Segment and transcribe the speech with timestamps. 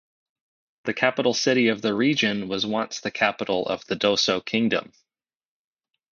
[0.85, 4.93] The capital city of the region was once the capital of the Dosso kingdom.